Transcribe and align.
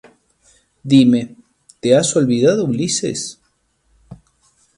dime,¿ 0.91 1.35
te 1.79 1.95
has 1.95 2.15
olvidado, 2.15 2.65
Ulises? 2.65 3.21